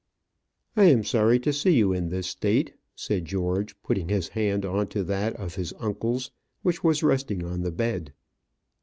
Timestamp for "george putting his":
3.25-4.29